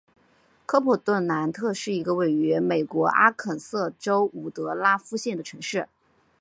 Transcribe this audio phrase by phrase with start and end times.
[0.65, 5.87] 科顿普兰特是一个位于美国阿肯色州伍德拉夫县的城市。